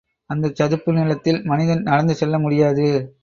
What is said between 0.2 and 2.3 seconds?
அந்தச் சதுப்பு நிலத்தில் மனிதன் நடந்து